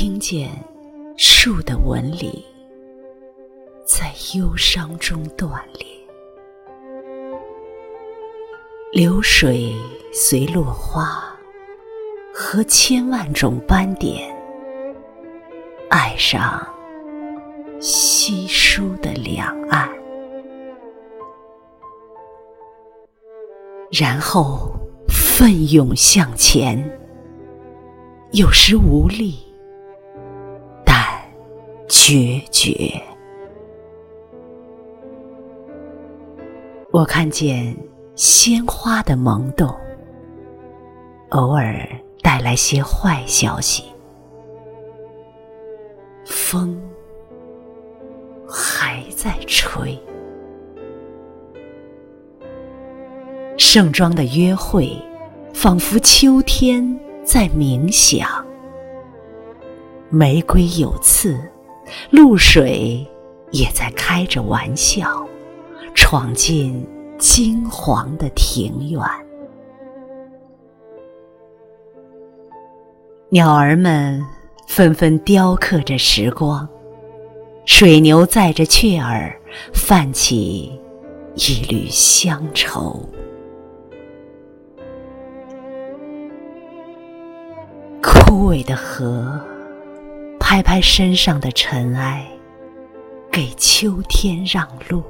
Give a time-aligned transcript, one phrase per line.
[0.00, 0.48] 听见
[1.16, 2.46] 树的纹理
[3.84, 5.88] 在忧伤中断裂，
[8.92, 9.74] 流水
[10.12, 11.36] 随落花
[12.32, 14.32] 和千万种斑点，
[15.90, 16.64] 爱上
[17.80, 19.90] 稀疏的两岸，
[23.90, 24.70] 然后
[25.08, 26.88] 奋勇向前，
[28.30, 29.47] 有时无力。
[31.88, 33.00] 决绝。
[36.90, 37.76] 我看见
[38.14, 39.68] 鲜花的萌动，
[41.30, 41.88] 偶尔
[42.22, 43.84] 带来些坏消息。
[46.24, 46.80] 风
[48.48, 49.98] 还在吹。
[53.56, 54.96] 盛装的约会，
[55.52, 58.28] 仿佛秋天在冥想。
[60.10, 61.38] 玫瑰有刺。
[62.10, 63.06] 露水
[63.50, 65.26] 也在开着玩笑，
[65.94, 66.86] 闯进
[67.18, 69.00] 金黄的庭院。
[73.30, 74.24] 鸟儿们
[74.66, 76.66] 纷纷雕刻着时光，
[77.66, 79.38] 水牛载着雀儿，
[79.74, 80.80] 泛起
[81.34, 82.98] 一缕乡愁。
[88.02, 89.38] 枯萎的河。
[90.50, 92.26] 拍拍身上的尘埃，
[93.30, 95.04] 给秋天让路。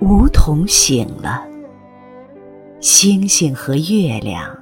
[0.00, 1.46] 梧桐醒了，
[2.80, 4.60] 星星和月亮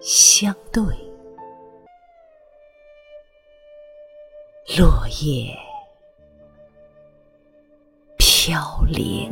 [0.00, 0.82] 相对，
[4.76, 5.56] 落叶
[8.16, 9.30] 飘零。